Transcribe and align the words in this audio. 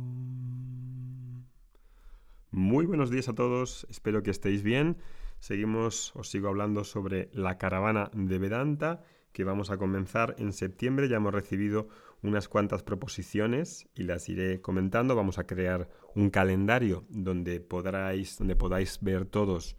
Muy 2.52 2.86
buenos 2.86 3.10
días 3.10 3.30
a 3.30 3.34
todos, 3.34 3.88
espero 3.90 4.24
que 4.24 4.32
estéis 4.32 4.64
bien. 4.64 4.98
Seguimos, 5.40 6.16
os 6.16 6.30
sigo 6.30 6.50
hablando 6.50 6.84
sobre 6.84 7.30
la 7.34 7.58
caravana 7.58 8.12
de 8.14 8.38
Vedanta 8.38 9.04
que 9.34 9.44
vamos 9.44 9.72
a 9.72 9.78
comenzar 9.78 10.36
en 10.38 10.54
septiembre. 10.54 11.08
Ya 11.08 11.18
hemos 11.18 11.34
recibido 11.34 11.88
unas 12.22 12.48
cuantas 12.48 12.84
proposiciones 12.84 13.90
y 13.96 14.04
las 14.04 14.30
iré 14.30 14.62
comentando. 14.62 15.16
Vamos 15.16 15.40
a 15.40 15.48
crear 15.48 15.90
un 16.16 16.30
calendario 16.30 17.06
donde, 17.10 17.60
podráis, 17.60 18.38
donde 18.38 18.56
podáis 18.56 19.00
ver 19.02 19.26
todos 19.26 19.78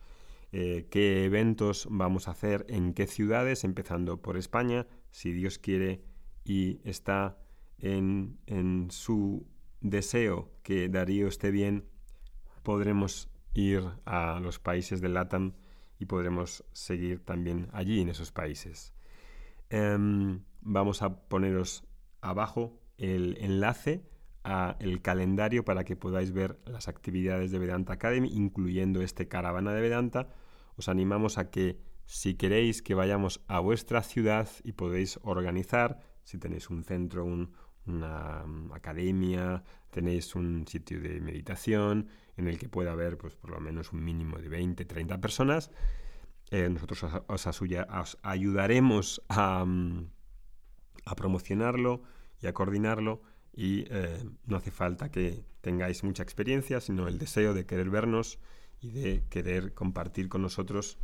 eh, 0.52 0.86
qué 0.90 1.24
eventos 1.24 1.88
vamos 1.90 2.28
a 2.28 2.32
hacer 2.32 2.66
en 2.68 2.94
qué 2.94 3.06
ciudades, 3.06 3.64
empezando 3.64 4.22
por 4.22 4.36
España, 4.36 4.86
si 5.10 5.32
Dios 5.32 5.58
quiere 5.58 6.04
y 6.44 6.80
está 6.84 7.38
en, 7.78 8.38
en 8.46 8.90
su 8.90 9.46
deseo 9.80 10.52
que 10.62 10.88
Darío 10.88 11.26
esté 11.26 11.50
bien, 11.50 11.88
podremos 12.62 13.28
ir 13.54 13.82
a 14.04 14.40
los 14.40 14.58
países 14.58 15.00
del 15.00 15.14
LATAM 15.14 15.54
y 15.98 16.06
podremos 16.06 16.64
seguir 16.72 17.24
también 17.24 17.68
allí 17.72 18.00
en 18.00 18.08
esos 18.08 18.32
países. 18.32 18.92
Em, 19.70 20.42
vamos 20.60 21.02
a 21.02 21.28
poneros 21.28 21.84
abajo 22.20 22.80
el 22.98 23.36
enlace 23.40 24.04
a 24.44 24.76
el 24.80 25.00
calendario 25.00 25.64
para 25.64 25.84
que 25.84 25.96
podáis 25.96 26.32
ver 26.32 26.58
las 26.66 26.88
actividades 26.88 27.50
de 27.52 27.58
Vedanta 27.58 27.94
Academy, 27.94 28.28
incluyendo 28.32 29.02
este 29.02 29.28
caravana 29.28 29.72
de 29.72 29.80
Vedanta. 29.80 30.28
Os 30.76 30.88
animamos 30.88 31.38
a 31.38 31.50
que 31.50 31.78
si 32.06 32.34
queréis 32.34 32.82
que 32.82 32.94
vayamos 32.94 33.40
a 33.48 33.60
vuestra 33.60 34.02
ciudad 34.02 34.48
y 34.64 34.72
podéis 34.72 35.18
organizar, 35.22 36.00
si 36.24 36.38
tenéis 36.38 36.70
un 36.70 36.84
centro, 36.84 37.24
una 37.24 38.44
mm, 38.46 38.72
academia, 38.72 39.64
tenéis 39.90 40.34
un 40.34 40.66
sitio 40.66 41.00
de 41.00 41.20
meditación 41.20 42.08
en 42.36 42.48
el 42.48 42.58
que 42.58 42.68
pueda 42.68 42.92
haber 42.92 43.18
pues, 43.18 43.34
por 43.34 43.50
lo 43.50 43.60
menos 43.60 43.92
un 43.92 44.04
mínimo 44.04 44.38
de 44.38 44.48
20, 44.48 44.84
30 44.84 45.20
personas, 45.20 45.70
eh, 46.50 46.68
nosotros 46.68 47.02
os, 47.26 48.18
ayudaremos 48.22 49.22
mm, 49.30 50.00
a, 51.06 51.16
promocionarlo 51.16 52.02
y 52.42 52.46
a 52.46 52.52
coordinarlo 52.52 53.22
y 53.54 53.84
eh, 53.88 54.22
no 54.44 54.56
hace 54.56 54.70
falta 54.70 55.10
que 55.10 55.44
tengáis 55.62 56.04
mucha 56.04 56.22
experiencia, 56.22 56.80
sino 56.80 57.08
el 57.08 57.18
deseo 57.18 57.54
de 57.54 57.64
querer 57.64 57.88
vernos 57.88 58.38
y 58.82 58.90
de 58.90 59.24
querer 59.30 59.72
compartir 59.74 60.28
con 60.28 60.42
nosotros 60.42 60.98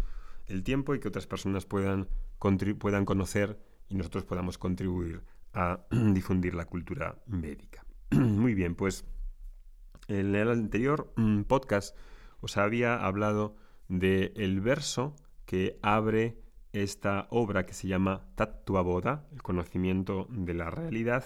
el 0.47 0.63
tiempo 0.63 0.95
y 0.95 1.01
que 1.01 1.09
otras 1.09 1.27
personas 1.27 1.65
puedan, 1.65 2.09
puedan 2.79 3.05
conocer 3.05 3.59
y 3.89 3.95
nosotros 3.95 4.25
podamos 4.25 4.59
contribuir 4.59 5.23
a 5.55 5.81
difundir 5.91 6.55
la 6.55 6.67
cultura 6.67 7.17
médica. 7.27 7.85
Muy 8.11 8.55
bien, 8.55 8.75
pues 8.75 9.05
en 10.09 10.35
el 10.35 10.51
anterior 10.51 11.13
mm, 11.17 11.43
podcast 11.43 11.97
os 12.41 12.57
había 12.57 12.97
hablado 13.05 13.57
del 13.89 14.33
el 14.37 14.61
verso 14.61 15.17
que 15.47 15.79
abre 15.83 16.39
esta 16.73 17.27
obra 17.31 17.65
que 17.65 17.73
se 17.73 17.89
llama 17.89 18.27
Tattva 18.35 18.83
Boda, 18.83 19.27
el 19.33 19.43
conocimiento 19.43 20.27
de 20.31 20.55
la 20.55 20.71
realidad, 20.71 21.25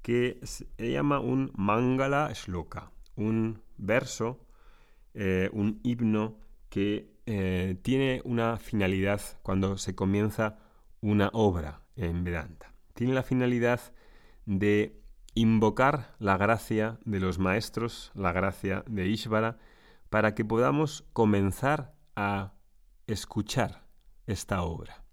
que 0.00 0.40
se 0.42 0.90
llama 0.90 1.20
un 1.20 1.52
Mangala 1.54 2.32
Shloka, 2.32 2.90
un 3.14 3.62
verso, 3.76 4.40
eh, 5.14 5.50
un 5.52 5.80
himno 5.82 6.38
que 6.68 7.12
eh, 7.26 7.76
tiene 7.82 8.22
una 8.24 8.56
finalidad 8.56 9.20
cuando 9.42 9.76
se 9.78 9.94
comienza 9.94 10.58
una 11.00 11.30
obra 11.32 11.82
en 11.96 12.24
Vedanta. 12.24 12.72
Tiene 12.94 13.14
la 13.14 13.22
finalidad 13.22 13.80
de 14.46 15.00
invocar 15.34 16.14
la 16.18 16.36
gracia 16.36 16.98
de 17.04 17.20
los 17.20 17.38
maestros, 17.38 18.10
la 18.14 18.32
gracia 18.32 18.84
de 18.86 19.06
Ishvara, 19.06 19.58
para 20.10 20.34
que 20.34 20.44
podamos 20.44 21.04
comenzar 21.12 21.94
a 22.16 22.54
escuchar 23.06 23.86
esta 24.26 24.62
obra. 24.62 25.04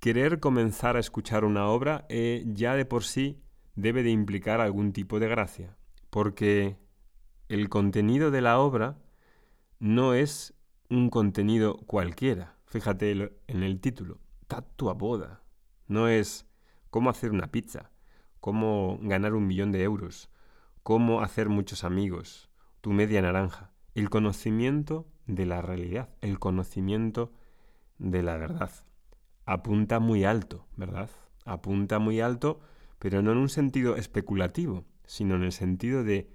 Querer 0.00 0.38
comenzar 0.38 0.96
a 0.96 1.00
escuchar 1.00 1.44
una 1.44 1.66
obra 1.68 2.06
eh, 2.08 2.44
ya 2.46 2.74
de 2.74 2.84
por 2.84 3.02
sí 3.04 3.42
debe 3.74 4.02
de 4.02 4.10
implicar 4.10 4.60
algún 4.60 4.92
tipo 4.92 5.18
de 5.18 5.28
gracia, 5.28 5.76
porque 6.10 6.76
el 7.48 7.68
contenido 7.70 8.30
de 8.30 8.42
la 8.42 8.58
obra 8.58 8.98
no 9.78 10.14
es 10.14 10.54
un 10.90 11.08
contenido 11.08 11.78
cualquiera. 11.86 12.56
Fíjate 12.66 13.32
en 13.46 13.62
el 13.62 13.80
título, 13.80 14.18
Tatua 14.46 14.92
Boda. 14.92 15.42
No 15.86 16.08
es 16.08 16.46
cómo 16.90 17.08
hacer 17.08 17.30
una 17.30 17.50
pizza, 17.50 17.90
cómo 18.40 18.98
ganar 19.02 19.34
un 19.34 19.46
millón 19.46 19.72
de 19.72 19.82
euros, 19.82 20.30
cómo 20.82 21.22
hacer 21.22 21.48
muchos 21.48 21.84
amigos, 21.84 22.50
tu 22.82 22.92
media 22.92 23.22
naranja. 23.22 23.72
El 23.94 24.10
conocimiento 24.10 25.06
de 25.26 25.46
la 25.46 25.62
realidad, 25.62 26.10
el 26.20 26.38
conocimiento 26.38 27.32
de 27.98 28.22
la 28.22 28.36
verdad. 28.36 28.70
Apunta 29.46 30.00
muy 30.00 30.24
alto, 30.24 30.66
¿verdad? 30.76 31.10
Apunta 31.46 31.98
muy 31.98 32.20
alto, 32.20 32.60
pero 32.98 33.22
no 33.22 33.32
en 33.32 33.38
un 33.38 33.48
sentido 33.48 33.96
especulativo, 33.96 34.84
sino 35.06 35.36
en 35.36 35.44
el 35.44 35.52
sentido 35.52 36.04
de 36.04 36.30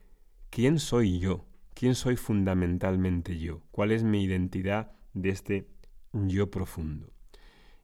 ¿quién 0.54 0.80
soy 0.80 1.20
yo? 1.20 1.46
¿Quién 1.74 1.96
soy 1.96 2.16
fundamentalmente 2.16 3.40
yo? 3.40 3.62
¿Cuál 3.72 3.92
es 3.92 4.04
mi 4.04 4.24
identidad 4.24 4.92
de 5.14 5.30
este 5.30 5.68
yo 6.14 6.52
profundo? 6.52 7.12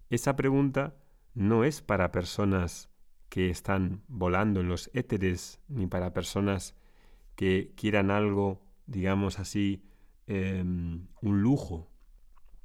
Esa 0.09 0.35
pregunta 0.35 0.96
no 1.34 1.63
es 1.63 1.81
para 1.81 2.12
personas 2.12 2.90
que 3.29 3.50
están 3.50 4.03
volando 4.08 4.62
en 4.62 4.69
los 4.69 4.90
éteres, 4.94 5.59
ni 5.68 5.88
para 5.88 6.13
personas 6.13 6.75
que 7.35 7.74
quieran 7.75 8.12
algo, 8.12 8.62
digamos 8.88 9.40
así, 9.40 9.84
Em, 10.31 11.08
un 11.24 11.41
lujo, 11.41 11.90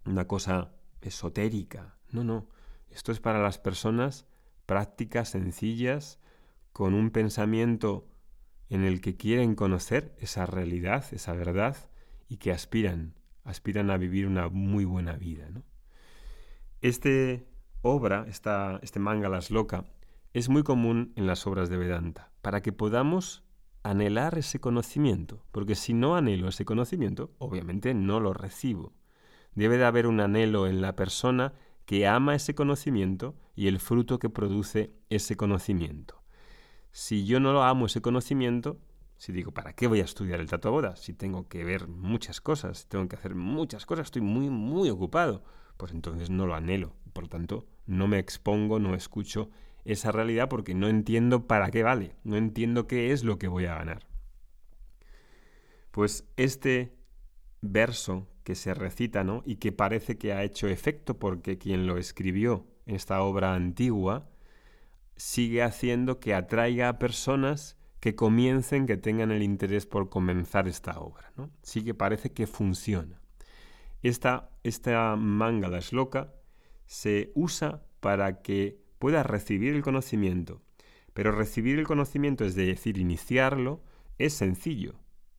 una 0.05 0.27
cosa 0.27 0.75
esotérica. 1.01 1.97
No, 2.11 2.23
no. 2.23 2.47
Esto 2.91 3.11
es 3.11 3.21
para 3.21 3.43
las 3.43 3.59
personas 3.59 4.27
prácticas, 4.67 5.31
sencillas, 5.31 6.21
con 6.75 6.93
un 6.93 7.11
pensamiento 7.11 8.07
en 8.75 8.83
el 8.83 9.01
que 9.01 9.17
quieren 9.17 9.55
conocer 9.55 10.17
esa 10.19 10.47
realidad, 10.47 11.05
esa 11.13 11.33
verdad, 11.33 11.77
y 12.29 12.39
que 12.39 12.51
aspiran, 12.51 13.15
aspiran 13.45 13.89
a 13.89 13.97
vivir 13.97 14.27
una 14.27 14.49
muy 14.49 14.85
buena 14.85 15.13
vida. 15.13 15.49
¿no? 15.49 15.63
Este 16.81 17.47
obra, 17.83 18.27
esta, 18.29 18.81
este 18.83 18.99
Mangalas 18.99 19.53
Loca, 19.53 19.85
es 20.33 20.49
muy 20.49 20.65
común 20.65 21.13
en 21.15 21.29
las 21.29 21.47
obras 21.47 21.69
de 21.69 21.77
Vedanta, 21.77 22.33
para 22.43 22.63
que 22.63 22.73
podamos 22.73 23.45
anhelar 23.85 24.37
ese 24.39 24.59
conocimiento, 24.59 25.45
porque 25.53 25.77
si 25.77 25.95
no 25.95 26.17
anhelo 26.17 26.49
ese 26.49 26.65
conocimiento, 26.65 27.31
obviamente 27.39 27.95
no 27.95 28.19
lo 28.19 28.35
recibo. 28.35 28.93
Debe 29.55 29.79
de 29.79 29.85
haber 29.85 30.09
un 30.09 30.19
anhelo 30.19 30.67
en 30.67 30.81
la 30.81 30.97
persona 30.97 31.53
que 31.85 32.09
ama 32.09 32.35
ese 32.35 32.57
conocimiento 32.57 33.37
y 33.55 33.69
el 33.69 33.79
fruto 33.79 34.19
que 34.19 34.31
produce 34.31 34.97
ese 35.11 35.37
conocimiento. 35.37 36.24
Si 36.95 37.27
yo 37.27 37.41
no 37.41 37.53
lo 37.53 37.65
amo 37.65 37.87
ese 37.87 38.01
conocimiento, 38.01 38.79
si 39.17 39.33
digo, 39.33 39.51
¿para 39.51 39.73
qué 39.73 39.89
voy 39.89 39.99
a 39.99 40.05
estudiar 40.05 40.39
el 40.39 40.47
boda? 40.47 40.95
Si 40.95 41.13
tengo 41.13 41.49
que 41.49 41.65
ver 41.65 41.89
muchas 41.89 42.41
cosas, 42.41 42.79
si 42.79 42.87
tengo 42.87 43.09
que 43.09 43.17
hacer 43.17 43.35
muchas 43.35 43.85
cosas, 43.85 44.07
estoy 44.07 44.23
muy, 44.23 44.49
muy 44.49 44.91
ocupado, 44.91 45.43
pues 45.77 45.91
entonces 45.91 46.31
no 46.31 46.47
lo 46.47 46.55
anhelo. 46.55 46.95
Por 47.13 47.25
lo 47.25 47.31
tanto, 47.31 47.67
no 47.87 48.07
me 48.07 48.21
expongo, 48.21 48.79
no 48.79 48.95
escucho 48.95 49.51
esa 49.85 50.13
realidad 50.13 50.49
porque 50.49 50.77
no 50.77 50.87
entiendo 50.87 51.49
para 51.49 51.73
qué 51.73 51.83
vale, 51.83 52.15
no 52.23 52.37
entiendo 52.37 52.87
qué 52.87 53.11
es 53.11 53.25
lo 53.25 53.41
que 53.41 53.49
voy 53.49 53.65
a 53.65 53.75
ganar. 53.75 54.07
Pues 55.91 56.29
este 56.37 56.95
verso 57.61 58.29
que 58.45 58.55
se 58.55 58.73
recita, 58.73 59.25
¿no? 59.25 59.43
Y 59.45 59.57
que 59.57 59.73
parece 59.73 60.17
que 60.17 60.33
ha 60.33 60.45
hecho 60.45 60.69
efecto 60.69 61.19
porque 61.19 61.59
quien 61.59 61.89
lo 61.89 61.99
escribió 61.99 62.69
en 62.87 62.95
esta 62.95 63.21
obra 63.21 63.57
antigua 63.57 64.29
sigue 65.17 65.63
haciendo 65.63 66.21
que 66.21 66.35
atraiga 66.35 66.89
a 66.89 66.99
personas 66.99 67.77
que 68.01 68.15
comiencen, 68.15 68.87
que 68.87 68.97
tengan 68.97 69.31
el 69.31 69.43
interés 69.43 69.87
por 69.87 70.11
comenzar 70.11 70.69
esta 70.69 70.99
obra, 71.01 71.33
¿no? 71.37 71.51
Sí 71.63 71.83
que 71.83 71.95
parece 71.95 72.33
que 72.33 72.47
funciona. 72.47 73.21
Esta, 74.03 74.51
esta 74.63 75.17
mangala 75.17 75.81
loca 75.91 76.35
se 76.87 77.33
usa 77.35 77.83
para 78.01 78.43
que 78.43 78.85
pueda 78.99 79.23
recibir 79.23 79.75
el 79.75 79.83
conocimiento. 79.83 80.61
Pero 81.15 81.33
recibir 81.33 81.79
el 81.79 81.87
conocimiento, 81.87 82.45
es 82.45 82.55
decir, 82.55 82.99
iniciarlo, 82.99 83.83
es 84.19 84.35
sencillo. 84.35 84.97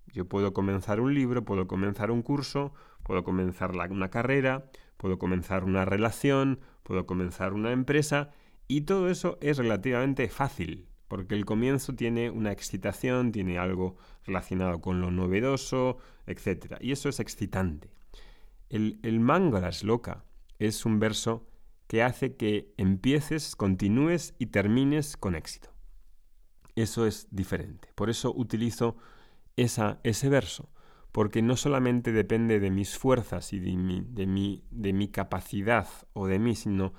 Yo 0.07 0.25
puedo 0.25 0.54
comenzar 0.54 1.01
un 1.01 1.13
libro, 1.13 1.45
puedo 1.45 1.68
comenzar 1.68 2.10
un 2.10 2.21
curso, 2.21 2.74
puedo 3.04 3.24
comenzar 3.24 3.71
una 3.92 4.10
carrera, 4.10 4.66
puedo 4.98 5.19
comenzar 5.19 5.66
una 5.66 5.86
relación, 5.86 6.60
puedo 6.83 7.06
comenzar 7.06 7.54
una 7.54 7.71
empresa, 7.71 8.31
y 8.68 8.82
todo 8.82 9.10
eso 9.10 9.38
es 9.42 9.58
relativamente 9.58 10.28
fácil, 10.30 10.88
porque 11.08 11.36
el 11.36 11.46
comienzo 11.46 11.94
tiene 11.96 12.30
una 12.30 12.52
excitación, 12.52 13.32
tiene 13.32 13.58
algo 13.58 13.98
relacionado 14.26 14.82
con 14.82 15.02
lo 15.02 15.12
novedoso, 15.12 15.98
etc. 16.26 16.78
Y 16.82 16.92
eso 16.92 17.10
es 17.10 17.20
excitante. 17.20 17.92
El, 18.70 19.00
el 19.04 19.20
Mangalas 19.20 19.84
Loca 19.84 20.26
es 20.58 20.86
un 20.86 21.00
verso 21.00 21.48
que 21.88 22.02
hace 22.02 22.36
que 22.36 22.74
empieces, 22.78 23.56
continúes 23.56 24.34
y 24.40 24.48
termines 24.48 25.18
con 25.18 25.36
éxito. 25.36 25.70
Eso 26.76 27.06
es 27.06 27.28
diferente. 27.32 27.90
Por 27.96 28.10
eso 28.10 28.34
utilizo 28.36 28.98
esa, 29.56 30.00
ese 30.04 30.30
verso, 30.30 30.70
porque 31.12 31.42
no 31.42 31.56
solamente 31.56 32.12
depende 32.12 32.60
de 32.60 32.72
mis 32.72 32.98
fuerzas 32.98 33.54
y 33.54 33.60
de 33.60 33.78
mi, 33.78 34.02
de, 34.06 34.26
mi, 34.26 34.64
de 34.72 34.94
mi 34.94 35.08
capacidad 35.08 35.88
o 36.14 36.28
de 36.28 36.40
mí, 36.40 36.56
sino 36.56 36.94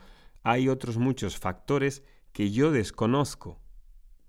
hay 0.46 0.69
otros 0.69 0.96
muchos 0.96 1.37
factores 1.37 2.04
que 2.32 2.52
yo 2.52 2.70
desconozco, 2.70 3.58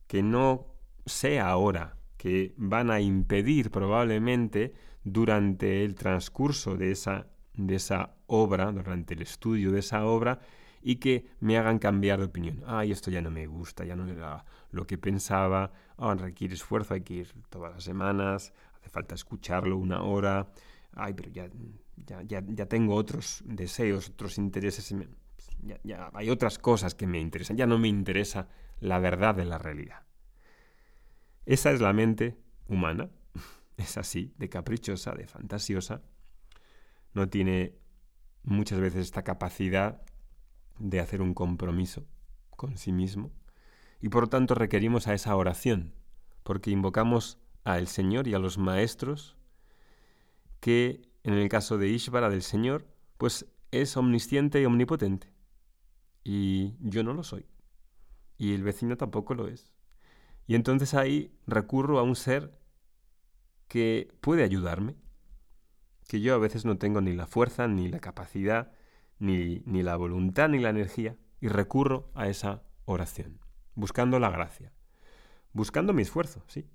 que 0.07 0.23
no 0.23 0.65
sé 1.05 1.39
ahora, 1.39 1.95
que 2.17 2.55
van 2.57 2.89
a 2.89 2.99
impedir 2.99 3.69
probablemente 3.69 4.73
durante 5.03 5.85
el 5.85 5.93
transcurso 5.93 6.75
de 6.75 6.89
esa, 6.91 7.27
de 7.53 7.75
esa 7.75 8.15
obra, 8.25 8.71
durante 8.71 9.13
el 9.13 9.21
estudio 9.21 9.71
de 9.71 9.81
esa 9.81 10.05
obra, 10.07 10.39
y 10.81 10.95
que 10.95 11.27
me 11.39 11.55
hagan 11.55 11.77
cambiar 11.77 12.17
de 12.17 12.25
opinión. 12.25 12.63
Ay, 12.65 12.91
esto 12.91 13.11
ya 13.11 13.21
no 13.21 13.29
me 13.29 13.45
gusta, 13.45 13.85
ya 13.85 13.95
no 13.95 14.07
era 14.07 14.43
lo 14.71 14.87
que 14.87 14.97
pensaba, 14.97 15.71
ah, 15.97 16.15
requiere 16.15 16.55
esfuerzo, 16.55 16.95
hay 16.95 17.01
que 17.01 17.13
ir 17.13 17.33
todas 17.49 17.73
las 17.73 17.83
semanas, 17.83 18.53
hace 18.73 18.89
falta 18.89 19.13
escucharlo 19.13 19.77
una 19.77 20.01
hora, 20.01 20.47
ay, 20.93 21.13
pero 21.13 21.29
ya, 21.29 21.47
ya, 22.25 22.41
ya, 22.43 22.65
tengo 22.65 22.95
otros 22.95 23.43
deseos, 23.45 24.09
otros 24.09 24.39
intereses, 24.39 24.91
hay 26.13 26.29
otras 26.29 26.59
cosas 26.59 26.95
que 26.95 27.07
me 27.07 27.19
interesan, 27.19 27.57
ya 27.57 27.67
no 27.67 27.77
me 27.77 27.87
interesa 27.87 28.47
la 28.79 28.99
verdad 28.99 29.35
de 29.35 29.45
la 29.45 29.57
realidad. 29.57 30.03
Esa 31.45 31.71
es 31.71 31.81
la 31.81 31.93
mente 31.93 32.37
humana, 32.67 33.09
es 33.77 33.97
así, 33.97 34.33
de 34.37 34.49
caprichosa, 34.49 35.13
de 35.13 35.27
fantasiosa, 35.27 36.01
no 37.13 37.29
tiene 37.29 37.75
muchas 38.43 38.79
veces 38.79 39.01
esta 39.01 39.23
capacidad 39.23 40.01
de 40.79 40.99
hacer 40.99 41.21
un 41.21 41.33
compromiso 41.33 42.05
con 42.55 42.77
sí 42.77 42.91
mismo 42.91 43.31
y 43.99 44.09
por 44.09 44.27
tanto 44.27 44.55
requerimos 44.55 45.07
a 45.07 45.13
esa 45.13 45.35
oración, 45.35 45.93
porque 46.43 46.71
invocamos 46.71 47.39
al 47.63 47.87
Señor 47.87 48.27
y 48.27 48.33
a 48.33 48.39
los 48.39 48.57
maestros 48.57 49.35
que 50.59 51.01
en 51.23 51.33
el 51.33 51.49
caso 51.49 51.77
de 51.77 51.89
Ishvara 51.89 52.29
del 52.29 52.41
Señor, 52.41 52.87
pues 53.17 53.45
es 53.71 53.97
omnisciente 53.97 54.61
y 54.61 54.65
omnipotente. 54.65 55.29
Y 56.29 56.75
yo 56.81 57.03
no 57.03 57.13
lo 57.13 57.23
soy. 57.23 57.45
Y 58.37 58.53
el 58.53 58.61
vecino 58.61 58.97
tampoco 58.97 59.33
lo 59.33 59.47
es. 59.47 59.71
Y 60.45 60.55
entonces 60.55 60.93
ahí 60.93 61.39
recurro 61.47 61.99
a 61.99 62.03
un 62.03 62.17
ser 62.17 62.59
que 63.69 64.13
puede 64.19 64.43
ayudarme, 64.43 64.97
que 66.05 66.19
yo 66.19 66.35
a 66.35 66.37
veces 66.37 66.65
no 66.65 66.77
tengo 66.77 66.99
ni 66.99 67.13
la 67.13 67.27
fuerza, 67.27 67.69
ni 67.69 67.87
la 67.87 68.01
capacidad, 68.01 68.73
ni, 69.19 69.61
ni 69.65 69.83
la 69.83 69.95
voluntad, 69.95 70.49
ni 70.49 70.59
la 70.59 70.69
energía, 70.69 71.15
y 71.39 71.47
recurro 71.47 72.11
a 72.13 72.27
esa 72.27 72.61
oración, 72.83 73.39
buscando 73.75 74.19
la 74.19 74.29
gracia, 74.29 74.73
buscando 75.53 75.93
mi 75.93 76.01
esfuerzo, 76.01 76.43
sí, 76.47 76.69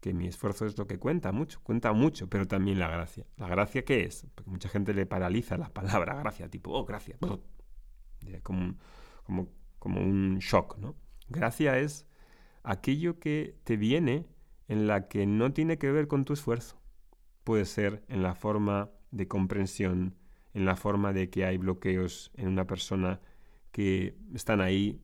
que 0.00 0.14
mi 0.14 0.28
esfuerzo 0.28 0.64
es 0.64 0.78
lo 0.78 0.86
que 0.86 0.98
cuenta 0.98 1.30
mucho, 1.30 1.60
cuenta 1.62 1.92
mucho, 1.92 2.30
pero 2.30 2.46
también 2.46 2.78
la 2.78 2.88
gracia. 2.88 3.26
¿La 3.36 3.48
gracia 3.48 3.84
qué 3.84 4.04
es? 4.04 4.26
Porque 4.34 4.50
mucha 4.50 4.70
gente 4.70 4.94
le 4.94 5.04
paraliza 5.04 5.58
la 5.58 5.68
palabra 5.68 6.14
gracia, 6.14 6.48
tipo, 6.48 6.72
oh, 6.72 6.86
gracia, 6.86 7.18
como, 8.42 8.76
como, 9.78 10.00
un 10.00 10.38
shock, 10.38 10.78
¿no? 10.78 10.94
Gracia 11.28 11.78
es 11.78 12.06
aquello 12.62 13.18
que 13.18 13.56
te 13.64 13.76
viene 13.76 14.26
en 14.68 14.86
la 14.86 15.08
que 15.08 15.26
no 15.26 15.52
tiene 15.52 15.78
que 15.78 15.90
ver 15.90 16.08
con 16.08 16.24
tu 16.24 16.32
esfuerzo. 16.32 16.80
Puede 17.44 17.64
ser 17.64 18.04
en 18.08 18.22
la 18.22 18.34
forma 18.34 18.90
de 19.10 19.28
comprensión, 19.28 20.16
en 20.54 20.64
la 20.64 20.76
forma 20.76 21.12
de 21.12 21.30
que 21.30 21.44
hay 21.44 21.58
bloqueos 21.58 22.30
en 22.34 22.48
una 22.48 22.66
persona 22.66 23.20
que 23.70 24.16
están 24.34 24.60
ahí, 24.60 25.00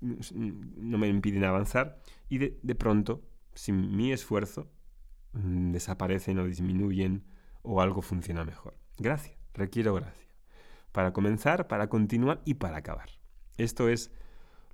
no 0.00 0.98
me 0.98 1.08
impiden 1.08 1.44
avanzar, 1.44 2.00
y 2.28 2.38
de, 2.38 2.74
pronto, 2.74 3.22
sin 3.54 3.96
mi 3.96 4.12
esfuerzo, 4.12 4.70
mm, 5.32 5.72
desaparecen 5.72 6.38
o 6.38 6.46
disminuyen 6.46 7.24
o 7.62 7.80
algo 7.80 8.02
funciona 8.02 8.44
mejor. 8.44 8.76
Gracias, 8.98 9.36
requiero 9.54 9.94
gracia. 9.94 10.31
Para 10.92 11.12
comenzar, 11.12 11.66
para 11.68 11.88
continuar 11.88 12.40
y 12.44 12.54
para 12.54 12.76
acabar. 12.78 13.08
Esto 13.56 13.88
es 13.88 14.12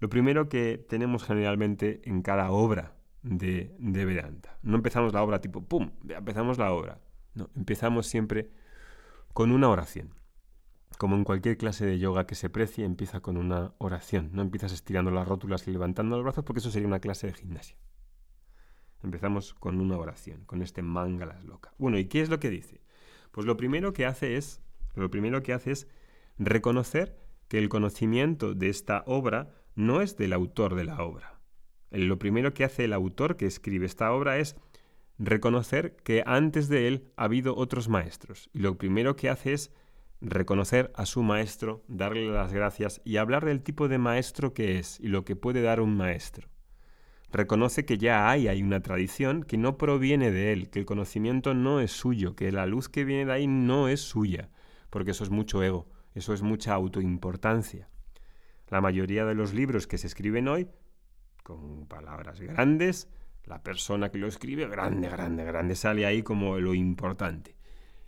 lo 0.01 0.09
primero 0.09 0.49
que 0.49 0.85
tenemos 0.89 1.25
generalmente 1.25 2.01
en 2.05 2.23
cada 2.23 2.51
obra 2.51 2.97
de, 3.23 3.75
de 3.79 4.05
Vedanta. 4.05 4.59
No 4.63 4.77
empezamos 4.77 5.13
la 5.13 5.23
obra 5.23 5.41
tipo, 5.41 5.63
¡pum!, 5.63 5.91
empezamos 6.09 6.59
la 6.59 6.73
obra. 6.73 7.01
No, 7.35 7.51
empezamos 7.57 8.07
siempre 8.07 8.51
con 9.33 9.53
una 9.53 9.69
oración. 9.69 10.15
Como 10.99 11.15
en 11.15 11.25
cualquier 11.25 11.57
clase 11.57 11.87
de 11.87 11.99
yoga 11.99 12.27
que 12.27 12.35
se 12.35 12.51
precie, 12.51 12.85
empieza 12.85 13.21
con 13.21 13.37
una 13.37 13.73
oración. 13.79 14.31
No 14.33 14.43
empiezas 14.43 14.73
estirando 14.73 15.11
las 15.11 15.29
rótulas 15.29 15.67
y 15.69 15.71
levantando 15.71 16.17
los 16.17 16.25
brazos 16.25 16.45
porque 16.45 16.61
eso 16.61 16.71
sería 16.71 16.89
una 16.89 17.01
clase 17.01 17.29
de 17.29 17.35
gimnasia. 17.35 17.77
Empezamos 19.03 19.55
con 19.55 19.81
una 19.81 19.97
oración, 19.97 20.45
con 20.45 20.63
este 20.63 20.83
mangalas 20.83 21.45
loca. 21.45 21.73
Bueno, 21.79 21.99
¿y 21.99 22.07
qué 22.07 22.21
es 22.21 22.29
lo 22.29 22.41
que 22.41 22.51
dice? 22.51 22.81
Pues 23.31 23.47
lo 23.47 23.57
primero 23.57 23.93
que 23.93 24.07
hace 24.07 24.37
es, 24.37 24.61
lo 24.97 25.11
primero 25.11 25.43
que 25.43 25.53
hace 25.53 25.71
es 25.71 25.87
reconocer 26.39 27.17
que 27.49 27.59
el 27.59 27.69
conocimiento 27.69 28.55
de 28.55 28.69
esta 28.69 29.03
obra 29.07 29.55
no 29.75 30.01
es 30.01 30.17
del 30.17 30.33
autor 30.33 30.75
de 30.75 30.85
la 30.85 31.03
obra. 31.03 31.41
Lo 31.91 32.19
primero 32.19 32.53
que 32.53 32.65
hace 32.65 32.85
el 32.85 32.93
autor 32.93 33.37
que 33.37 33.47
escribe 33.47 33.87
esta 33.87 34.13
obra 34.13 34.39
es 34.39 34.57
reconocer 35.19 35.97
que 35.97 36.23
antes 36.27 36.69
de 36.69 36.89
él 36.89 37.13
ha 37.17 37.25
habido 37.25 37.57
otros 37.57 37.89
maestros. 37.89 38.51
Y 38.53 38.61
lo 38.61 38.77
primero 38.77 39.17
que 39.17 39.31
hace 39.31 39.55
es 39.55 39.73
reconocer 40.21 40.93
a 40.95 41.07
su 41.07 41.23
maestro, 41.23 41.85
darle 41.89 42.29
las 42.29 42.53
gracias 42.53 43.01
y 43.05 43.17
hablar 43.17 43.45
del 43.45 43.63
tipo 43.63 43.89
de 43.89 43.99
maestro 43.99 44.53
que 44.53 44.79
es 44.79 44.99
y 45.01 45.09
lo 45.09 45.25
que 45.25 45.37
puede 45.37 45.63
dar 45.63 45.81
un 45.81 45.97
maestro. 45.97 46.49
Reconoce 47.31 47.85
que 47.85 47.99
ya 47.99 48.31
hay, 48.31 48.49
hay 48.49 48.63
una 48.63 48.81
tradición 48.81 49.43
que 49.43 49.59
no 49.59 49.77
proviene 49.77 50.31
de 50.31 50.53
él, 50.53 50.71
que 50.71 50.79
el 50.79 50.87
conocimiento 50.87 51.53
no 51.53 51.81
es 51.81 51.93
suyo, 51.93 52.35
que 52.35 52.51
la 52.53 52.67
luz 52.67 52.89
que 52.89 53.05
viene 53.05 53.27
de 53.27 53.33
ahí 53.33 53.47
no 53.47 53.89
es 53.89 54.01
suya, 54.01 54.51
porque 54.89 55.11
eso 55.11 55.25
es 55.25 55.31
mucho 55.31 55.63
ego, 55.63 55.89
eso 56.15 56.33
es 56.35 56.43
mucha 56.43 56.75
autoimportancia. 56.75 57.89
La 58.69 58.81
mayoría 58.81 59.25
de 59.25 59.35
los 59.35 59.55
libros 59.55 59.87
que 59.87 59.99
se 59.99 60.07
escriben 60.07 60.49
hoy, 60.49 60.69
con 61.43 61.87
palabras 61.87 62.41
grandes, 62.41 63.09
la 63.45 63.63
persona 63.63 64.11
que 64.11 64.19
lo 64.19 64.27
escribe, 64.27 64.67
grande, 64.69 65.09
grande, 65.09 65.45
grande, 65.45 65.75
sale 65.75 66.05
ahí 66.05 66.23
como 66.23 66.59
lo 66.59 66.75
importante. 66.75 67.57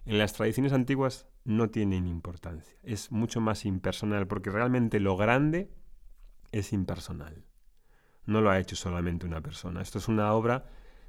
En 0.04 0.18
las 0.18 0.34
tradiciones 0.34 0.72
antiguas 0.72 1.26
no 1.44 1.70
tienen 1.70 2.06
importancia, 2.06 2.78
es 2.82 3.10
mucho 3.10 3.40
más 3.40 3.64
impersonal, 3.64 4.26
porque 4.26 4.50
realmente 4.50 5.00
lo 5.00 5.16
grande 5.16 5.70
es 6.52 6.72
impersonal. 6.72 7.44
No 8.26 8.40
lo 8.40 8.50
ha 8.50 8.58
hecho 8.58 8.76
solamente 8.76 9.26
una 9.26 9.40
persona, 9.40 9.80
esto 9.80 9.98
es 9.98 10.08
una 10.08 10.32
obra 10.34 10.66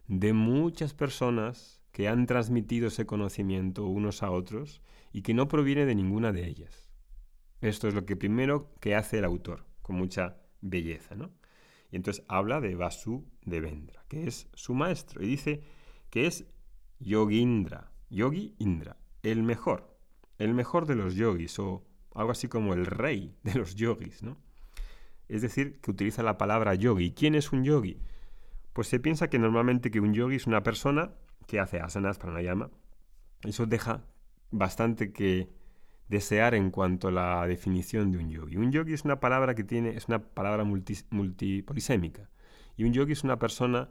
de 0.08 0.34
muchas 0.34 0.94
personas 0.94 1.81
que 1.92 2.08
han 2.08 2.26
transmitido 2.26 2.88
ese 2.88 3.06
conocimiento 3.06 3.86
unos 3.86 4.24
a 4.24 4.32
otros 4.32 4.82
y 5.12 5.22
que 5.22 5.34
no 5.34 5.48
proviene 5.48 5.86
de 5.86 5.96
ninguna 5.96 6.32
de 6.32 6.48
ellas. 6.48 6.90
Esto 7.60 7.88
es 7.88 7.94
lo 7.94 8.06
que 8.06 8.16
primero 8.16 8.74
que 8.80 8.96
hace 8.96 9.20
el 9.20 9.26
autor, 9.26 9.66
con 9.82 9.96
mucha 9.96 10.38
belleza, 10.62 11.16
¿no? 11.16 11.32
Y 11.92 11.98
entonces 11.98 12.24
habla 12.28 12.62
de 12.62 12.76
Vasu 12.76 13.28
de 13.46 13.60
Vendra, 13.60 14.04
que 14.08 14.28
es 14.28 14.48
su 14.54 14.74
maestro, 14.74 15.22
y 15.22 15.28
dice 15.28 15.62
que 16.10 16.26
es 16.26 16.46
Yogindra, 17.00 17.92
Yogi 18.10 18.56
Indra, 18.60 18.98
el 19.24 19.44
mejor, 19.44 19.98
el 20.38 20.54
mejor 20.54 20.86
de 20.86 20.96
los 20.96 21.16
yogis, 21.16 21.60
o 21.60 21.86
algo 22.16 22.32
así 22.32 22.48
como 22.48 22.74
el 22.74 22.86
rey 22.86 23.36
de 23.44 23.56
los 23.56 23.76
yogis, 23.76 24.24
¿no? 24.24 24.38
Es 25.28 25.42
decir, 25.42 25.80
que 25.80 25.92
utiliza 25.92 26.24
la 26.24 26.38
palabra 26.38 26.76
yogi. 26.76 27.14
¿Quién 27.14 27.36
es 27.36 27.54
un 27.54 27.64
yogi? 27.64 28.02
Pues 28.74 28.88
se 28.88 29.00
piensa 29.00 29.30
que 29.30 29.40
normalmente 29.40 29.90
que 29.90 30.02
un 30.02 30.14
yogi 30.14 30.36
es 30.36 30.48
una 30.48 30.62
persona 30.62 31.14
que 31.48 31.60
hace 31.60 31.80
asanas, 31.80 32.18
pranayama. 32.18 32.70
Eso 33.44 33.66
deja 33.66 34.04
bastante 34.52 35.12
que 35.12 35.50
desear 36.08 36.56
en 36.56 36.72
cuanto 36.72 37.08
a 37.08 37.12
la 37.12 37.48
definición 37.48 38.12
de 38.12 38.18
un 38.18 38.30
yogi. 38.30 38.58
Un 38.58 38.72
yogi 38.72 38.94
es 38.94 39.06
una 39.06 39.20
palabra 39.20 39.56
que 39.56 39.64
tiene, 39.64 39.96
es 39.96 40.08
una 40.08 40.20
palabra 40.20 40.66
multipolisémica. 40.66 42.30
Y 42.76 42.84
un 42.84 42.94
yogi 42.94 43.14
es 43.14 43.24
una 43.24 43.40
persona 43.40 43.90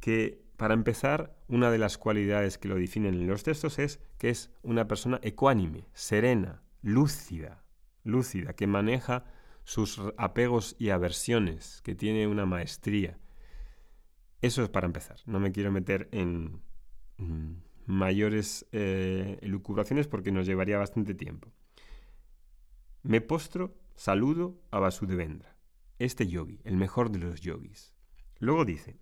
que, 0.00 0.42
para 0.56 0.74
empezar, 0.74 1.36
una 1.48 1.70
de 1.70 1.78
las 1.78 1.98
cualidades 1.98 2.58
que 2.58 2.68
lo 2.68 2.76
definen 2.76 3.14
en 3.14 3.26
los 3.26 3.42
textos 3.42 3.78
es 3.78 4.00
que 4.18 4.28
es 4.28 4.52
una 4.62 4.86
persona 4.86 5.18
ecuánime, 5.22 5.86
serena, 5.94 6.62
lúcida, 6.82 7.64
lúcida, 8.04 8.52
que 8.52 8.66
maneja 8.66 9.24
sus 9.64 10.00
apegos 10.16 10.76
y 10.78 10.90
aversiones, 10.90 11.80
que 11.82 11.94
tiene 11.94 12.26
una 12.26 12.46
maestría. 12.46 13.18
Eso 14.40 14.62
es 14.62 14.68
para 14.68 14.86
empezar. 14.86 15.16
No 15.26 15.40
me 15.40 15.52
quiero 15.52 15.72
meter 15.72 16.08
en 16.12 16.60
mayores 17.86 18.66
eh, 18.72 19.38
elucubraciones 19.42 20.06
porque 20.06 20.32
nos 20.32 20.46
llevaría 20.46 20.78
bastante 20.78 21.14
tiempo. 21.14 21.48
Me 23.02 23.20
postro, 23.20 23.74
saludo 23.96 24.60
a 24.70 24.78
Vasudevendra, 24.78 25.56
este 25.98 26.26
yogi, 26.26 26.60
el 26.64 26.76
mejor 26.76 27.10
de 27.10 27.18
los 27.18 27.40
yogis. 27.40 27.94
Luego 28.38 28.64
dice, 28.64 28.98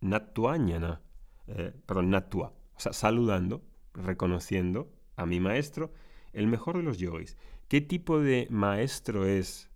Natuañana, 0.00 1.02
eh, 1.46 1.72
perdón, 1.86 2.10
Natua, 2.10 2.54
o 2.74 2.80
sea, 2.80 2.92
saludando, 2.92 3.62
reconociendo 3.94 4.92
a 5.16 5.26
mi 5.26 5.40
maestro, 5.40 5.92
el 6.32 6.46
mejor 6.46 6.76
de 6.76 6.82
los 6.82 6.98
yogis. 6.98 7.36
¿Qué 7.68 7.80
tipo 7.80 8.18
de 8.20 8.46
maestro 8.50 9.26
es 9.26 9.70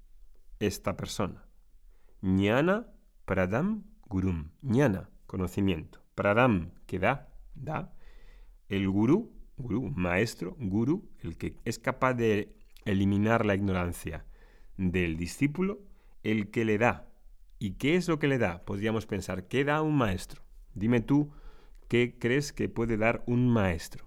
esta 0.58 0.96
persona? 0.96 1.46
Jnana 2.22 2.88
Pradam 3.24 3.84
Gurum. 4.08 4.50
Jnana, 4.62 5.10
conocimiento. 5.26 6.03
Pradam, 6.14 6.72
que 6.86 6.98
da, 6.98 7.28
da. 7.54 7.92
El 8.68 8.88
gurú, 8.88 9.32
gurú, 9.56 9.82
maestro, 9.94 10.56
gurú, 10.58 11.08
el 11.20 11.36
que 11.36 11.56
es 11.64 11.78
capaz 11.78 12.14
de 12.14 12.56
eliminar 12.84 13.46
la 13.46 13.54
ignorancia 13.54 14.24
del 14.76 15.16
discípulo, 15.16 15.80
el 16.22 16.50
que 16.50 16.64
le 16.64 16.78
da. 16.78 17.08
¿Y 17.58 17.72
qué 17.72 17.96
es 17.96 18.08
lo 18.08 18.18
que 18.18 18.28
le 18.28 18.38
da? 18.38 18.64
Podríamos 18.64 19.06
pensar, 19.06 19.46
¿qué 19.46 19.64
da 19.64 19.82
un 19.82 19.96
maestro? 19.96 20.42
Dime 20.74 21.00
tú, 21.00 21.32
¿qué 21.88 22.18
crees 22.18 22.52
que 22.52 22.68
puede 22.68 22.96
dar 22.96 23.22
un 23.26 23.48
maestro? 23.48 24.06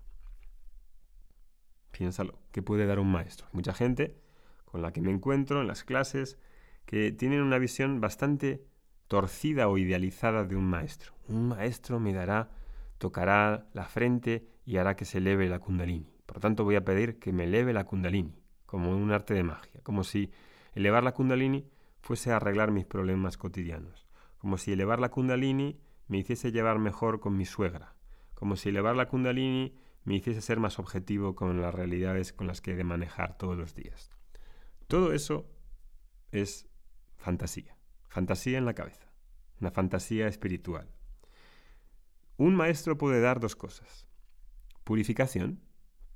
Piénsalo, 1.92 2.40
¿qué 2.52 2.62
puede 2.62 2.86
dar 2.86 3.00
un 3.00 3.12
maestro? 3.12 3.48
Hay 3.48 3.54
mucha 3.54 3.74
gente 3.74 4.18
con 4.66 4.82
la 4.82 4.92
que 4.92 5.02
me 5.02 5.12
encuentro 5.12 5.62
en 5.62 5.68
las 5.68 5.84
clases 5.84 6.38
que 6.86 7.12
tienen 7.12 7.42
una 7.42 7.58
visión 7.58 8.00
bastante 8.02 8.66
torcida 9.08 9.68
o 9.68 9.78
idealizada 9.78 10.44
de 10.44 10.56
un 10.56 10.66
maestro. 10.66 11.14
Un 11.28 11.50
maestro 11.50 12.00
me 12.00 12.14
dará, 12.14 12.50
tocará 12.98 13.68
la 13.74 13.86
frente 13.86 14.48
y 14.66 14.78
hará 14.78 14.96
que 14.96 15.06
se 15.06 15.20
eleve 15.20 15.50
la 15.50 15.60
kundalini. 15.60 16.12
Por 16.26 16.38
lo 16.38 16.42
tanto, 16.42 16.64
voy 16.64 16.76
a 16.76 16.84
pedir 16.84 17.20
que 17.20 17.32
me 17.32 17.46
eleve 17.46 17.74
la 17.74 17.86
kundalini, 17.86 18.36
como 18.66 18.92
un 18.92 19.12
arte 19.12 19.34
de 19.34 19.44
magia, 19.44 19.82
como 19.84 20.04
si 20.04 20.32
elevar 20.76 21.04
la 21.04 21.14
kundalini 21.14 21.70
fuese 22.02 22.32
a 22.32 22.38
arreglar 22.38 22.72
mis 22.72 22.86
problemas 22.86 23.38
cotidianos, 23.38 24.08
como 24.38 24.58
si 24.58 24.74
elevar 24.74 25.00
la 25.00 25.10
kundalini 25.10 25.80
me 26.08 26.18
hiciese 26.18 26.52
llevar 26.52 26.80
mejor 26.80 27.20
con 27.20 27.38
mi 27.38 27.46
suegra, 27.46 27.96
como 28.34 28.56
si 28.56 28.70
elevar 28.70 28.96
la 28.96 29.08
kundalini 29.08 29.74
me 30.04 30.16
hiciese 30.16 30.42
ser 30.42 30.60
más 30.60 30.80
objetivo 30.80 31.36
con 31.36 31.62
las 31.62 31.74
realidades 31.74 32.32
con 32.32 32.48
las 32.48 32.62
que 32.62 32.72
he 32.72 32.76
de 32.76 32.84
manejar 32.84 33.38
todos 33.38 33.58
los 33.58 33.76
días. 33.76 34.12
Todo 34.88 35.12
eso 35.12 35.50
es 36.32 36.70
fantasía. 37.18 37.76
Fantasía 38.08 38.58
en 38.58 38.66
la 38.66 38.74
cabeza, 38.74 39.12
una 39.60 39.72
fantasía 39.72 40.28
espiritual. 40.28 40.90
Un 42.38 42.56
maestro 42.56 42.98
puede 42.98 43.20
dar 43.20 43.40
dos 43.40 43.56
cosas. 43.56 44.08
Purificación, 44.84 45.62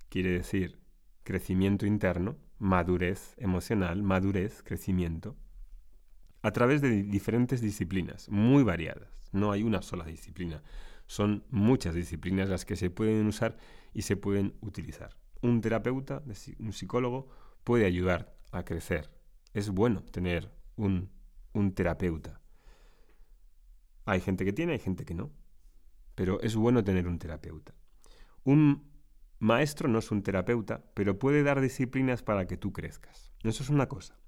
quiere 0.10 0.32
decir 0.32 0.80
crecimiento 1.24 1.86
interno, 1.86 2.38
madurez 2.58 3.36
emocional, 3.38 4.04
madurez, 4.04 4.64
crecimiento, 4.64 5.38
a 6.42 6.52
través 6.52 6.82
de 6.82 7.04
diferentes 7.04 7.62
disciplinas, 7.62 8.30
muy 8.30 8.64
variadas. 8.64 9.10
No 9.32 9.52
hay 9.52 9.64
una 9.64 9.82
sola 9.82 10.06
disciplina, 10.06 10.64
son 11.06 11.44
muchas 11.50 11.94
disciplinas 11.94 12.50
las 12.50 12.66
que 12.66 12.76
se 12.76 12.90
pueden 12.90 13.28
usar 13.28 13.58
y 13.94 14.04
se 14.04 14.18
pueden 14.18 14.56
utilizar. 14.62 15.18
Un 15.42 15.62
terapeuta, 15.62 16.24
un 16.60 16.74
psicólogo, 16.74 17.30
puede 17.64 17.86
ayudar 17.86 18.36
a 18.52 18.64
crecer. 18.64 19.10
Es 19.54 19.70
bueno 19.70 20.04
tener 20.04 20.52
un 20.76 21.10
un 21.54 21.74
terapeuta. 21.74 22.42
Hay 24.06 24.20
gente 24.20 24.46
que 24.46 24.54
tiene, 24.54 24.74
hay 24.74 24.80
gente 24.80 25.06
que 25.06 25.14
no. 25.14 25.32
Pero 26.16 26.42
es 26.42 26.56
bueno 26.56 26.84
tener 26.84 27.08
un 27.08 27.20
terapeuta. 27.20 27.74
Un 28.44 28.92
maestro 29.40 29.88
no 29.88 30.00
es 30.00 30.12
un 30.12 30.24
terapeuta, 30.24 30.84
pero 30.94 31.20
puede 31.20 31.44
dar 31.44 31.62
disciplinas 31.62 32.24
para 32.24 32.46
que 32.48 32.58
tú 32.58 32.74
crezcas. 32.74 33.34
Eso 33.44 33.64
es 33.64 33.70
una 33.70 33.88
cosa. 33.88 34.20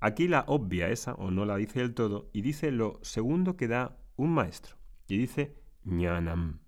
Aquí 0.00 0.26
la 0.26 0.44
obvia 0.48 0.88
esa, 0.88 1.14
o 1.14 1.30
no 1.30 1.44
la 1.44 1.56
dice 1.56 1.78
del 1.78 1.94
todo, 1.94 2.28
y 2.32 2.42
dice 2.42 2.72
lo 2.72 2.98
segundo 3.02 3.56
que 3.56 3.68
da 3.68 3.98
un 4.16 4.34
maestro. 4.34 4.76
Y 5.06 5.16
dice 5.18 5.56
ñanam. 5.84 6.60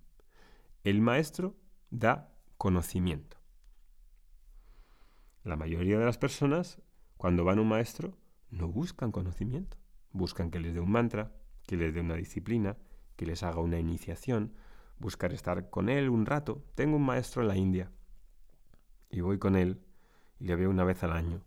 El 0.83 1.01
maestro 1.01 1.57
da 1.89 2.33
conocimiento. 2.57 3.37
La 5.43 5.55
mayoría 5.55 5.99
de 5.99 6.05
las 6.05 6.17
personas, 6.17 6.81
cuando 7.17 7.43
van 7.43 7.59
a 7.59 7.61
un 7.61 7.67
maestro, 7.67 8.17
no 8.49 8.67
buscan 8.67 9.11
conocimiento. 9.11 9.77
Buscan 10.11 10.51
que 10.51 10.59
les 10.59 10.73
dé 10.73 10.79
un 10.79 10.91
mantra, 10.91 11.33
que 11.67 11.77
les 11.77 11.93
dé 11.93 12.01
una 12.01 12.15
disciplina, 12.15 12.77
que 13.15 13.25
les 13.25 13.43
haga 13.43 13.59
una 13.59 13.79
iniciación, 13.79 14.53
buscar 14.97 15.33
estar 15.33 15.69
con 15.69 15.89
él 15.89 16.09
un 16.09 16.25
rato. 16.25 16.63
Tengo 16.75 16.97
un 16.97 17.05
maestro 17.05 17.41
en 17.41 17.47
la 17.47 17.57
India 17.57 17.91
y 19.09 19.21
voy 19.21 19.37
con 19.37 19.55
él 19.55 19.81
y 20.39 20.45
le 20.45 20.55
veo 20.55 20.69
una 20.69 20.83
vez 20.83 21.03
al 21.03 21.13
año. 21.13 21.43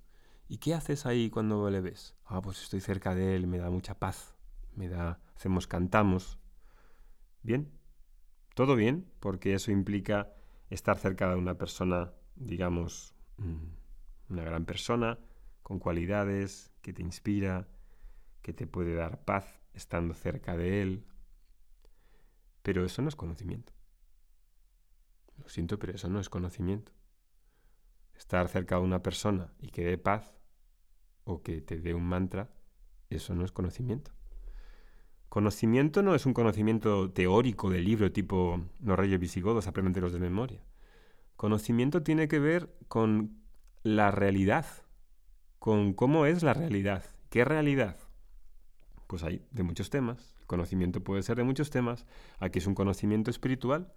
¿Y 0.48 0.58
qué 0.58 0.74
haces 0.74 1.04
ahí 1.04 1.28
cuando 1.28 1.68
le 1.70 1.80
ves? 1.80 2.16
Ah, 2.24 2.40
pues 2.40 2.62
estoy 2.62 2.80
cerca 2.80 3.14
de 3.14 3.36
él, 3.36 3.46
me 3.46 3.58
da 3.58 3.70
mucha 3.70 3.98
paz, 3.98 4.34
me 4.74 4.88
da, 4.88 5.20
hacemos, 5.36 5.66
cantamos. 5.66 6.38
Bien, 7.42 7.70
todo 8.54 8.74
bien, 8.74 9.10
porque 9.20 9.54
eso 9.54 9.70
implica 9.70 10.32
estar 10.70 10.98
cerca 10.98 11.28
de 11.28 11.36
una 11.36 11.54
persona, 11.54 12.12
digamos, 12.34 13.14
mm, 13.36 14.32
una 14.32 14.42
gran 14.42 14.64
persona, 14.64 15.18
con 15.68 15.78
cualidades, 15.78 16.72
que 16.80 16.94
te 16.94 17.02
inspira, 17.02 17.68
que 18.40 18.54
te 18.54 18.66
puede 18.66 18.94
dar 18.94 19.22
paz 19.26 19.60
estando 19.74 20.14
cerca 20.14 20.56
de 20.56 20.80
Él. 20.80 21.04
Pero 22.62 22.86
eso 22.86 23.02
no 23.02 23.10
es 23.10 23.16
conocimiento. 23.16 23.74
Lo 25.36 25.46
siento, 25.50 25.78
pero 25.78 25.94
eso 25.94 26.08
no 26.08 26.20
es 26.20 26.30
conocimiento. 26.30 26.90
Estar 28.16 28.48
cerca 28.48 28.76
de 28.76 28.80
una 28.80 29.02
persona 29.02 29.52
y 29.58 29.68
que 29.68 29.84
dé 29.84 29.98
paz 29.98 30.38
o 31.24 31.42
que 31.42 31.60
te 31.60 31.78
dé 31.78 31.92
un 31.92 32.04
mantra, 32.04 32.50
eso 33.10 33.34
no 33.34 33.44
es 33.44 33.52
conocimiento. 33.52 34.10
Conocimiento 35.28 36.02
no 36.02 36.14
es 36.14 36.24
un 36.24 36.32
conocimiento 36.32 37.12
teórico 37.12 37.68
del 37.68 37.84
libro 37.84 38.10
tipo 38.10 38.64
Los 38.80 38.98
reyes 38.98 39.20
visigodos, 39.20 39.66
los 39.66 40.12
de 40.14 40.18
memoria. 40.18 40.64
Conocimiento 41.36 42.02
tiene 42.02 42.26
que 42.26 42.38
ver 42.38 42.74
con 42.88 43.42
la 43.82 44.10
realidad, 44.10 44.64
con 45.58 45.92
cómo 45.92 46.26
es 46.26 46.42
la 46.42 46.54
realidad. 46.54 47.04
¿Qué 47.30 47.44
realidad? 47.44 47.96
Pues 49.06 49.22
hay 49.22 49.46
de 49.50 49.62
muchos 49.62 49.90
temas. 49.90 50.34
El 50.40 50.46
conocimiento 50.46 51.02
puede 51.02 51.22
ser 51.22 51.36
de 51.36 51.44
muchos 51.44 51.70
temas. 51.70 52.06
Aquí 52.38 52.58
es 52.58 52.66
un 52.66 52.74
conocimiento 52.74 53.30
espiritual, 53.30 53.92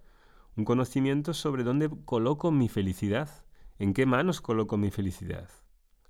un 0.56 0.64
conocimiento 0.64 1.34
sobre 1.34 1.64
dónde 1.64 1.90
coloco 2.04 2.50
mi 2.50 2.68
felicidad, 2.68 3.30
en 3.78 3.94
qué 3.94 4.06
manos 4.06 4.40
coloco 4.40 4.76
mi 4.76 4.90
felicidad. 4.90 5.48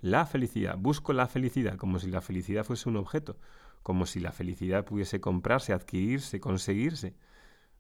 La 0.01 0.27
felicidad, 0.27 0.77
busco 0.79 1.13
la 1.13 1.29
felicidad 1.29 1.77
como 1.77 1.99
si 1.99 2.11
la 2.11 2.21
felicidad 2.21 2.65
fuese 2.65 2.89
un 2.89 2.97
objeto, 2.97 3.39
como 3.83 4.07
si 4.07 4.21
la 4.21 4.33
felicidad 4.33 4.85
pudiese 4.85 5.21
comprarse, 5.21 5.73
adquirirse, 5.73 6.41
conseguirse. 6.41 7.15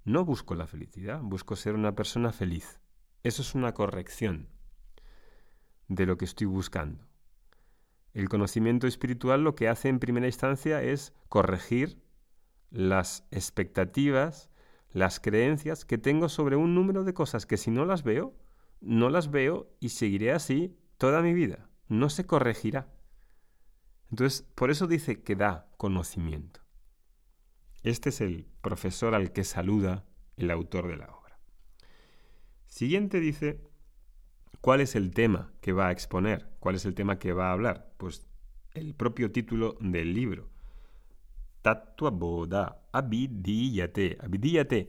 No 0.04 0.24
busco 0.24 0.54
la 0.54 0.66
felicidad, 0.66 1.20
busco 1.22 1.56
ser 1.56 1.74
una 1.74 1.94
persona 1.94 2.32
feliz. 2.32 2.80
Eso 3.22 3.42
es 3.42 3.54
una 3.54 3.72
corrección 3.72 4.48
de 5.88 6.06
lo 6.06 6.16
que 6.16 6.24
estoy 6.24 6.46
buscando. 6.46 7.11
El 8.14 8.28
conocimiento 8.28 8.86
espiritual 8.86 9.42
lo 9.42 9.54
que 9.54 9.68
hace 9.68 9.88
en 9.88 9.98
primera 9.98 10.26
instancia 10.26 10.82
es 10.82 11.14
corregir 11.28 12.02
las 12.70 13.26
expectativas, 13.30 14.50
las 14.90 15.20
creencias 15.20 15.84
que 15.84 15.98
tengo 15.98 16.28
sobre 16.28 16.56
un 16.56 16.74
número 16.74 17.04
de 17.04 17.14
cosas 17.14 17.46
que 17.46 17.56
si 17.56 17.70
no 17.70 17.84
las 17.84 18.02
veo, 18.02 18.34
no 18.80 19.08
las 19.08 19.30
veo 19.30 19.74
y 19.80 19.90
seguiré 19.90 20.32
así 20.32 20.76
toda 20.98 21.22
mi 21.22 21.32
vida. 21.32 21.68
No 21.88 22.10
se 22.10 22.26
corregirá. 22.26 22.92
Entonces, 24.10 24.42
por 24.54 24.70
eso 24.70 24.86
dice 24.86 25.22
que 25.22 25.36
da 25.36 25.70
conocimiento. 25.78 26.60
Este 27.82 28.10
es 28.10 28.20
el 28.20 28.46
profesor 28.60 29.14
al 29.14 29.32
que 29.32 29.44
saluda 29.44 30.04
el 30.36 30.50
autor 30.50 30.88
de 30.88 30.96
la 30.96 31.06
obra. 31.06 31.38
Siguiente 32.66 33.20
dice, 33.20 33.60
¿Cuál 34.62 34.80
es 34.80 34.94
el 34.94 35.10
tema 35.10 35.50
que 35.60 35.72
va 35.72 35.88
a 35.88 35.90
exponer? 35.90 36.46
¿Cuál 36.60 36.76
es 36.76 36.84
el 36.84 36.94
tema 36.94 37.18
que 37.18 37.32
va 37.32 37.48
a 37.48 37.52
hablar? 37.52 37.92
Pues 37.96 38.28
el 38.74 38.94
propio 38.94 39.32
título 39.32 39.76
del 39.80 40.14
libro. 40.14 40.50
Tatua 41.62 42.10
Boda 42.10 42.80
Abhidiyate. 42.92 44.18
Abhidiyate. 44.22 44.88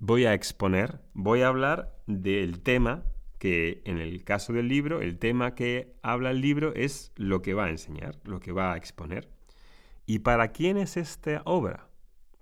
Voy 0.00 0.26
a 0.26 0.34
exponer, 0.34 1.00
voy 1.14 1.40
a 1.40 1.48
hablar 1.48 1.96
del 2.06 2.60
tema 2.60 3.04
que 3.38 3.80
en 3.86 4.00
el 4.00 4.22
caso 4.22 4.52
del 4.52 4.68
libro, 4.68 5.00
el 5.00 5.18
tema 5.18 5.54
que 5.54 5.94
habla 6.02 6.30
el 6.30 6.42
libro 6.42 6.74
es 6.74 7.10
lo 7.16 7.40
que 7.40 7.54
va 7.54 7.64
a 7.64 7.70
enseñar, 7.70 8.20
lo 8.24 8.38
que 8.38 8.52
va 8.52 8.74
a 8.74 8.76
exponer. 8.76 9.30
¿Y 10.04 10.18
para 10.18 10.48
quién 10.48 10.76
es 10.76 10.98
esta 10.98 11.40
obra? 11.46 11.88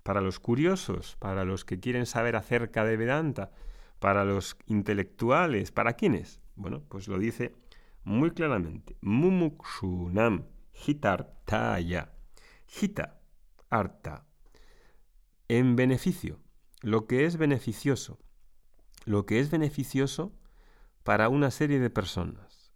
Para 0.03 0.19
los 0.19 0.41
curiosos, 0.41 1.15
para 1.19 1.45
los 1.45 1.63
que 1.63 1.79
quieren 1.79 2.05
saber 2.05 2.35
acerca 2.35 2.83
de 2.83 2.97
Vedanta, 2.97 3.51
para 3.99 4.25
los 4.25 4.57
intelectuales, 4.65 5.71
¿para 5.71 5.93
quiénes? 5.93 6.41
Bueno, 6.55 6.83
pues 6.87 7.07
lo 7.07 7.17
dice 7.17 7.53
muy 8.03 8.31
claramente. 8.31 8.97
Mumukshunam 9.01 10.45
hitartaya. 10.85 12.13
Hita, 12.81 13.19
arta. 13.69 14.25
En 15.47 15.75
beneficio, 15.75 16.39
lo 16.81 17.07
que 17.07 17.25
es 17.25 17.37
beneficioso. 17.37 18.19
Lo 19.05 19.25
que 19.25 19.39
es 19.39 19.49
beneficioso 19.49 20.33
para 21.03 21.29
una 21.29 21.51
serie 21.51 21.79
de 21.79 21.89
personas. 21.89 22.73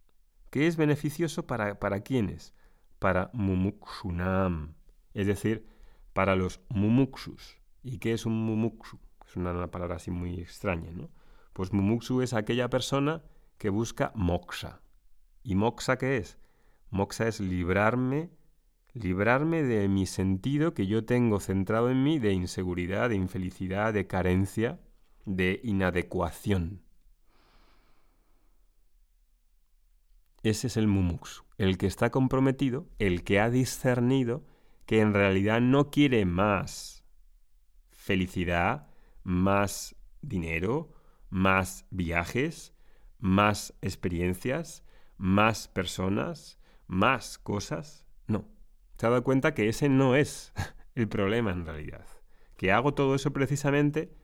¿Qué 0.50 0.66
es 0.66 0.76
beneficioso 0.76 1.46
para, 1.46 1.78
para 1.78 2.00
quiénes? 2.00 2.54
Para 2.98 3.30
mumukshunam, 3.32 4.74
es 5.12 5.26
decir, 5.26 5.66
para 6.12 6.36
los 6.36 6.60
mumukshus. 6.68 7.58
¿Y 7.82 7.98
qué 7.98 8.12
es 8.12 8.26
un 8.26 8.44
mumukshu? 8.44 8.98
Es 9.32 9.36
una, 9.38 9.70
palabra 9.70 9.96
así 9.96 10.10
muy 10.10 10.40
extraña, 10.40 10.90
¿no? 10.90 11.08
Pues 11.54 11.72
mumuksu 11.72 12.20
es 12.20 12.34
aquella 12.34 12.68
persona 12.68 13.22
que 13.56 13.70
busca 13.70 14.12
moksha. 14.14 14.82
¿Y 15.42 15.54
moksha 15.54 15.96
qué 15.96 16.18
es? 16.18 16.36
Moksha 16.90 17.28
es 17.28 17.40
librarme, 17.40 18.28
librarme 18.92 19.62
de 19.62 19.88
mi 19.88 20.04
sentido 20.04 20.74
que 20.74 20.86
yo 20.86 21.06
tengo 21.06 21.40
centrado 21.40 21.88
en 21.90 22.02
mí 22.02 22.18
de 22.18 22.34
inseguridad, 22.34 23.08
de 23.08 23.14
infelicidad, 23.14 23.94
de 23.94 24.06
carencia, 24.06 24.78
de 25.24 25.60
inadecuación. 25.64 26.82
Ese 30.42 30.66
es 30.66 30.76
el 30.76 30.88
mumux, 30.88 31.42
el 31.56 31.78
que 31.78 31.86
está 31.86 32.10
comprometido, 32.10 32.86
el 32.98 33.24
que 33.24 33.40
ha 33.40 33.48
discernido 33.48 34.44
que 34.84 35.00
en 35.00 35.14
realidad 35.14 35.62
no 35.62 35.90
quiere 35.90 36.26
más 36.26 37.02
felicidad, 37.88 38.91
más 39.22 39.96
dinero, 40.20 40.92
más 41.30 41.86
viajes, 41.90 42.74
más 43.18 43.74
experiencias, 43.82 44.84
más 45.16 45.68
personas, 45.68 46.58
más 46.86 47.38
cosas. 47.38 48.06
No. 48.26 48.46
Se 48.96 49.06
ha 49.06 49.10
dado 49.10 49.24
cuenta 49.24 49.54
que 49.54 49.68
ese 49.68 49.88
no 49.88 50.16
es 50.16 50.52
el 50.94 51.08
problema 51.08 51.52
en 51.52 51.66
realidad. 51.66 52.06
Que 52.56 52.72
hago 52.72 52.94
todo 52.94 53.14
eso 53.14 53.32
precisamente 53.32 54.14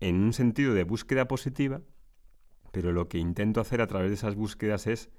en 0.00 0.16
un 0.16 0.32
sentido 0.32 0.74
de 0.74 0.84
búsqueda 0.84 1.26
positiva 1.26 1.82
pero 2.72 2.92
lo 2.92 3.08
que 3.08 3.18
intento 3.18 3.60
hacer 3.60 3.80
a 3.80 3.86
través 3.86 4.10
de 4.10 4.14
esas 4.14 4.34
búsquedas 4.34 4.86
es 4.86 5.10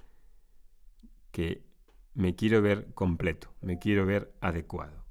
que 1.31 1.65
me 2.13 2.35
quiero 2.35 2.61
ver 2.61 2.93
completo, 2.93 3.53
me 3.61 3.79
quiero 3.79 4.05
ver 4.05 4.33
adecuado. 4.41 5.05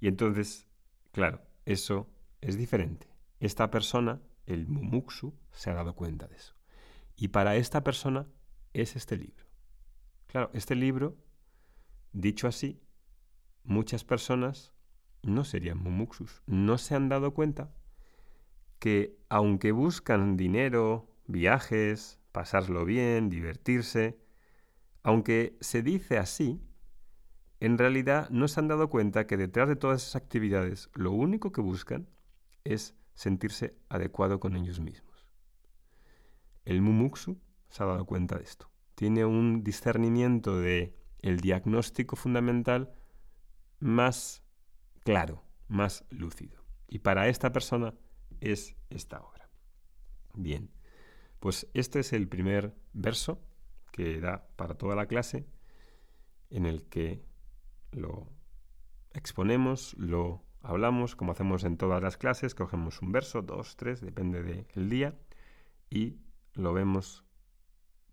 Y 0.00 0.08
entonces, 0.08 0.68
claro, 1.12 1.42
eso 1.64 2.08
es 2.40 2.56
diferente. 2.56 3.08
Esta 3.38 3.70
persona, 3.70 4.20
el 4.46 4.66
mumuksu, 4.66 5.34
se 5.52 5.70
ha 5.70 5.74
dado 5.74 5.94
cuenta 5.94 6.26
de 6.26 6.36
eso. 6.36 6.54
Y 7.16 7.28
para 7.28 7.56
esta 7.56 7.82
persona 7.84 8.26
es 8.72 8.96
este 8.96 9.16
libro. 9.16 9.46
Claro, 10.26 10.50
este 10.54 10.74
libro, 10.74 11.16
dicho 12.12 12.46
así, 12.46 12.80
muchas 13.64 14.04
personas 14.04 14.72
no 15.22 15.44
serían 15.44 15.78
mumuksus, 15.78 16.42
no 16.46 16.78
se 16.78 16.94
han 16.94 17.08
dado 17.08 17.34
cuenta 17.34 17.72
que 18.78 19.18
aunque 19.28 19.72
buscan 19.72 20.36
dinero, 20.36 21.10
viajes, 21.26 22.18
pasarlo 22.32 22.84
bien, 22.84 23.28
divertirse. 23.28 24.18
Aunque 25.02 25.56
se 25.60 25.82
dice 25.82 26.18
así, 26.18 26.60
en 27.60 27.78
realidad 27.78 28.28
no 28.30 28.48
se 28.48 28.60
han 28.60 28.68
dado 28.68 28.88
cuenta 28.88 29.26
que 29.26 29.36
detrás 29.36 29.68
de 29.68 29.76
todas 29.76 30.02
esas 30.02 30.16
actividades 30.16 30.90
lo 30.94 31.12
único 31.12 31.52
que 31.52 31.60
buscan 31.60 32.08
es 32.64 32.94
sentirse 33.14 33.76
adecuado 33.88 34.40
con 34.40 34.56
ellos 34.56 34.80
mismos. 34.80 35.26
El 36.64 36.82
mumuksu 36.82 37.40
se 37.68 37.82
ha 37.82 37.86
dado 37.86 38.04
cuenta 38.06 38.36
de 38.36 38.44
esto. 38.44 38.70
Tiene 38.94 39.24
un 39.24 39.62
discernimiento 39.64 40.58
de 40.58 40.94
el 41.20 41.40
diagnóstico 41.40 42.16
fundamental 42.16 42.92
más 43.78 44.42
claro, 45.04 45.44
más 45.68 46.04
lúcido. 46.10 46.64
Y 46.88 47.00
para 47.00 47.28
esta 47.28 47.52
persona 47.52 47.94
es 48.40 48.76
esta 48.90 49.20
obra. 49.20 49.48
Bien. 50.34 50.70
Pues 51.38 51.68
este 51.72 52.00
es 52.00 52.12
el 52.12 52.28
primer 52.28 52.74
verso 52.92 53.42
que 53.92 54.20
da 54.20 54.48
para 54.56 54.74
toda 54.74 54.94
la 54.94 55.06
clase 55.06 55.46
en 56.50 56.66
el 56.66 56.84
que 56.88 57.24
lo 57.92 58.28
exponemos, 59.12 59.94
lo 59.94 60.44
hablamos, 60.62 61.16
como 61.16 61.32
hacemos 61.32 61.64
en 61.64 61.76
todas 61.76 62.02
las 62.02 62.16
clases, 62.16 62.54
cogemos 62.54 63.02
un 63.02 63.12
verso, 63.12 63.42
dos, 63.42 63.76
tres, 63.76 64.00
depende 64.00 64.42
del 64.42 64.88
día, 64.88 65.14
y 65.88 66.16
lo 66.54 66.72
vemos 66.72 67.24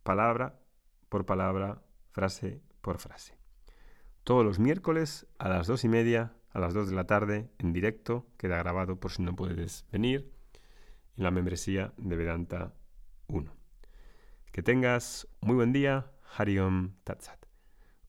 palabra 0.03 0.59
por 1.09 1.25
palabra, 1.25 1.81
frase 2.11 2.61
por 2.81 2.97
frase. 2.99 3.37
Todos 4.23 4.45
los 4.45 4.59
miércoles 4.59 5.27
a 5.37 5.49
las 5.49 5.67
dos 5.67 5.83
y 5.83 5.89
media, 5.89 6.33
a 6.51 6.59
las 6.59 6.73
dos 6.73 6.89
de 6.89 6.95
la 6.95 7.05
tarde, 7.05 7.49
en 7.59 7.73
directo, 7.73 8.27
queda 8.37 8.57
grabado 8.57 8.99
por 8.99 9.11
si 9.11 9.21
no 9.23 9.35
puedes 9.35 9.85
venir, 9.91 10.31
en 11.15 11.23
la 11.23 11.31
membresía 11.31 11.93
de 11.97 12.15
Vedanta 12.15 12.73
1. 13.27 13.53
Que 14.51 14.63
tengas 14.63 15.27
muy 15.41 15.55
buen 15.55 15.73
día. 15.73 16.11
Hariom 16.35 16.93
Tatsat. 17.03 17.46